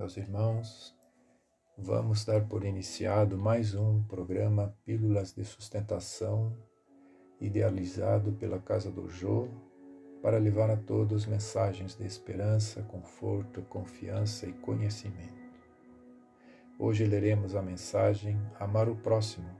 Meus 0.00 0.16
irmãos, 0.16 0.96
vamos 1.76 2.24
dar 2.24 2.48
por 2.48 2.64
iniciado 2.64 3.36
mais 3.36 3.74
um 3.74 4.02
programa 4.04 4.74
Pílulas 4.82 5.34
de 5.34 5.44
Sustentação, 5.44 6.56
idealizado 7.38 8.32
pela 8.32 8.58
Casa 8.58 8.90
do 8.90 9.10
Jô, 9.10 9.46
para 10.22 10.38
levar 10.38 10.70
a 10.70 10.76
todos 10.78 11.26
mensagens 11.26 11.96
de 11.96 12.06
esperança, 12.06 12.82
conforto, 12.84 13.60
confiança 13.64 14.46
e 14.46 14.54
conhecimento. 14.54 15.60
Hoje 16.78 17.04
leremos 17.04 17.54
a 17.54 17.60
mensagem 17.60 18.40
Amar 18.58 18.88
o 18.88 18.96
Próximo, 18.96 19.54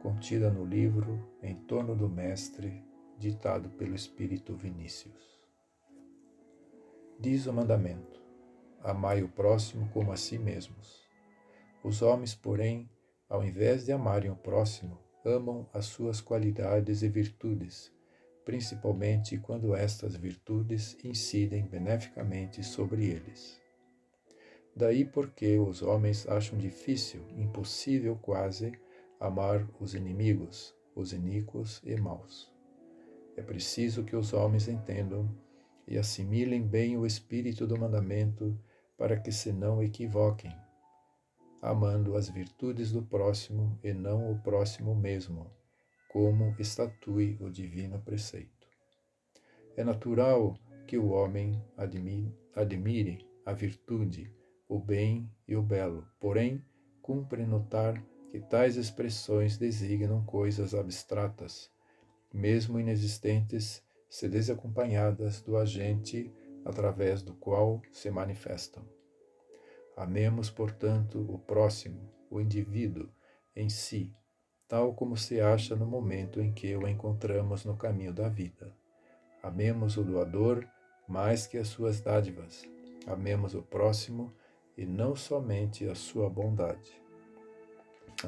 contida 0.00 0.48
no 0.48 0.64
livro 0.64 1.28
Em 1.42 1.56
Torno 1.56 1.96
do 1.96 2.08
Mestre, 2.08 2.84
ditado 3.18 3.68
pelo 3.70 3.96
Espírito 3.96 4.54
Vinícius. 4.54 5.44
Diz 7.18 7.48
o 7.48 7.52
mandamento: 7.52 8.23
Amai 8.84 9.22
o 9.22 9.28
próximo 9.30 9.88
como 9.94 10.12
a 10.12 10.16
si 10.16 10.38
mesmos. 10.38 11.02
Os 11.82 12.02
homens, 12.02 12.34
porém, 12.34 12.86
ao 13.30 13.42
invés 13.42 13.86
de 13.86 13.92
amarem 13.92 14.30
o 14.30 14.36
próximo, 14.36 14.98
amam 15.24 15.66
as 15.72 15.86
suas 15.86 16.20
qualidades 16.20 17.02
e 17.02 17.08
virtudes, 17.08 17.90
principalmente 18.44 19.38
quando 19.38 19.74
estas 19.74 20.14
virtudes 20.14 20.98
incidem 21.02 21.64
beneficamente 21.64 22.62
sobre 22.62 23.06
eles. 23.06 23.58
Daí 24.76 25.02
porque 25.02 25.58
os 25.58 25.80
homens 25.80 26.28
acham 26.28 26.58
difícil, 26.58 27.24
impossível 27.38 28.16
quase, 28.16 28.78
amar 29.18 29.66
os 29.80 29.94
inimigos, 29.94 30.76
os 30.94 31.14
iníquos 31.14 31.80
e 31.86 31.96
maus. 31.96 32.52
É 33.34 33.40
preciso 33.40 34.04
que 34.04 34.14
os 34.14 34.34
homens 34.34 34.68
entendam 34.68 35.26
e 35.88 35.96
assimilem 35.96 36.62
bem 36.62 36.98
o 36.98 37.06
espírito 37.06 37.66
do 37.66 37.78
mandamento 37.78 38.54
para 38.96 39.18
que 39.18 39.32
se 39.32 39.52
não 39.52 39.82
equivoquem, 39.82 40.54
amando 41.60 42.16
as 42.16 42.28
virtudes 42.28 42.92
do 42.92 43.02
próximo 43.02 43.78
e 43.82 43.92
não 43.92 44.30
o 44.30 44.38
próximo 44.40 44.94
mesmo, 44.94 45.50
como 46.08 46.54
estatui 46.58 47.36
o 47.40 47.50
divino 47.50 48.00
preceito. 48.00 48.68
É 49.76 49.82
natural 49.82 50.54
que 50.86 50.96
o 50.96 51.08
homem 51.08 51.64
admire 52.54 53.26
a 53.44 53.52
virtude, 53.52 54.32
o 54.68 54.78
bem 54.78 55.30
e 55.48 55.56
o 55.56 55.62
belo, 55.62 56.06
porém, 56.20 56.64
cumpre 57.02 57.44
notar 57.44 58.02
que 58.30 58.40
tais 58.40 58.76
expressões 58.76 59.56
designam 59.56 60.24
coisas 60.24 60.74
abstratas, 60.74 61.70
mesmo 62.32 62.78
inexistentes, 62.78 63.82
se 64.08 64.28
desacompanhadas 64.28 65.42
do 65.42 65.56
agente 65.56 66.32
através 66.64 67.22
do 67.22 67.34
qual 67.34 67.82
se 67.92 68.10
manifestam. 68.10 68.84
Amemos, 69.96 70.50
portanto, 70.50 71.24
o 71.28 71.38
próximo, 71.38 72.10
o 72.30 72.40
indivíduo, 72.40 73.08
em 73.54 73.68
si, 73.68 74.12
tal 74.66 74.94
como 74.94 75.16
se 75.16 75.40
acha 75.40 75.76
no 75.76 75.86
momento 75.86 76.40
em 76.40 76.52
que 76.52 76.74
o 76.74 76.88
encontramos 76.88 77.64
no 77.64 77.76
caminho 77.76 78.12
da 78.12 78.28
vida. 78.28 78.74
Amemos 79.42 79.96
o 79.96 80.02
doador 80.02 80.66
mais 81.06 81.46
que 81.46 81.58
as 81.58 81.68
suas 81.68 82.00
dádivas. 82.00 82.64
Amemos 83.06 83.54
o 83.54 83.62
próximo 83.62 84.34
e 84.76 84.84
não 84.86 85.14
somente 85.14 85.86
a 85.88 85.94
sua 85.94 86.28
bondade. 86.28 87.00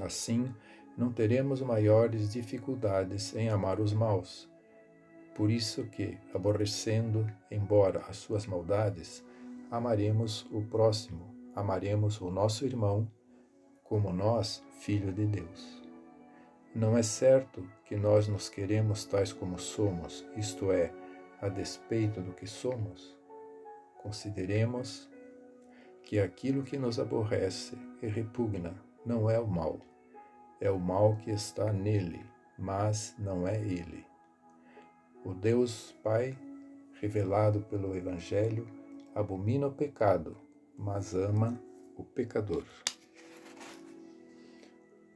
Assim, 0.04 0.54
não 0.96 1.12
teremos 1.12 1.60
maiores 1.62 2.32
dificuldades 2.32 3.34
em 3.34 3.48
amar 3.48 3.80
os 3.80 3.92
maus. 3.92 4.48
Por 5.36 5.50
isso 5.50 5.84
que, 5.84 6.16
aborrecendo, 6.32 7.30
embora 7.50 7.98
as 8.08 8.16
suas 8.16 8.46
maldades, 8.46 9.22
amaremos 9.70 10.46
o 10.50 10.62
próximo, 10.62 11.30
amaremos 11.54 12.22
o 12.22 12.30
nosso 12.30 12.64
irmão, 12.64 13.06
como 13.84 14.14
nós, 14.14 14.64
filho 14.80 15.12
de 15.12 15.26
Deus. 15.26 15.82
Não 16.74 16.96
é 16.96 17.02
certo 17.02 17.68
que 17.84 17.96
nós 17.96 18.26
nos 18.26 18.48
queremos 18.48 19.04
tais 19.04 19.30
como 19.30 19.58
somos, 19.58 20.26
isto 20.38 20.72
é, 20.72 20.90
a 21.38 21.50
despeito 21.50 22.22
do 22.22 22.32
que 22.32 22.46
somos? 22.46 23.14
Consideremos 24.02 25.06
que 26.02 26.18
aquilo 26.18 26.62
que 26.62 26.78
nos 26.78 26.98
aborrece 26.98 27.76
e 28.00 28.06
repugna 28.06 28.74
não 29.04 29.28
é 29.28 29.38
o 29.38 29.46
mal, 29.46 29.80
é 30.62 30.70
o 30.70 30.80
mal 30.80 31.14
que 31.16 31.30
está 31.30 31.70
nele, 31.74 32.24
mas 32.58 33.14
não 33.18 33.46
é 33.46 33.60
ele. 33.60 34.15
O 35.26 35.34
Deus 35.34 35.90
Pai, 36.04 36.38
revelado 37.00 37.60
pelo 37.62 37.96
Evangelho, 37.96 38.64
abomina 39.12 39.66
o 39.66 39.72
pecado, 39.72 40.36
mas 40.78 41.16
ama 41.16 41.60
o 41.96 42.04
pecador. 42.04 42.62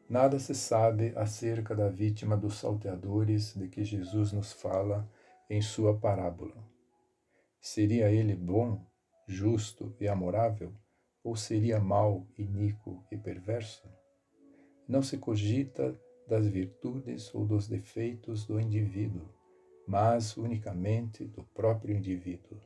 Nada 0.08 0.40
se 0.40 0.52
sabe 0.52 1.12
acerca 1.14 1.76
da 1.76 1.88
vítima 1.88 2.36
dos 2.36 2.54
salteadores 2.54 3.54
de 3.54 3.68
que 3.68 3.84
Jesus 3.84 4.32
nos 4.32 4.52
fala 4.52 5.08
em 5.48 5.62
sua 5.62 5.96
parábola. 5.96 6.56
Seria 7.60 8.10
ele 8.10 8.34
bom, 8.34 8.84
justo 9.28 9.94
e 10.00 10.08
amorável, 10.08 10.74
ou 11.22 11.36
seria 11.36 11.78
mau, 11.78 12.26
iníquo 12.36 13.06
e 13.12 13.16
perverso? 13.16 13.88
Não 14.88 15.02
se 15.02 15.18
cogita 15.18 15.96
das 16.26 16.48
virtudes 16.48 17.32
ou 17.32 17.46
dos 17.46 17.68
defeitos 17.68 18.44
do 18.44 18.58
indivíduo, 18.58 19.38
mas 19.90 20.36
unicamente 20.36 21.24
do 21.24 21.42
próprio 21.42 21.96
indivíduo. 21.96 22.56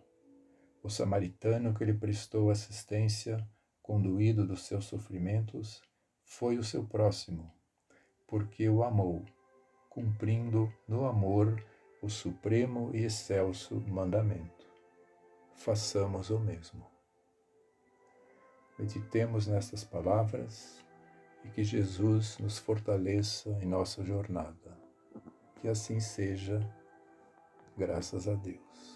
O 0.83 0.91
samaritano 0.91 1.73
que 1.73 1.83
lhe 1.83 1.95
prestou 1.95 2.51
assistência, 2.51 3.39
conduído 3.81 4.47
dos 4.47 4.67
seus 4.67 4.85
sofrimentos, 4.85 5.81
foi 6.23 6.59
o 6.59 6.63
seu 6.63 6.85
próximo, 6.85 7.51
porque 8.27 8.69
o 8.69 8.85
amou, 8.85 9.25
cumprindo 9.89 10.71
no 10.87 11.07
amor 11.07 11.65
o 12.03 12.11
supremo 12.11 12.91
e 12.95 13.05
excelso 13.05 13.81
mandamento. 13.89 14.69
Façamos 15.55 16.29
o 16.29 16.39
mesmo. 16.39 16.87
Meditemos 18.79 19.47
nestas 19.47 19.83
palavras 19.83 20.79
e 21.43 21.49
que 21.49 21.65
Jesus 21.65 22.37
nos 22.37 22.59
fortaleça 22.59 23.49
em 23.63 23.67
nossa 23.67 24.05
jornada. 24.05 24.79
Que 25.63 25.69
assim 25.69 26.01
seja, 26.01 26.61
graças 27.77 28.29
a 28.29 28.35
Deus. 28.35 28.94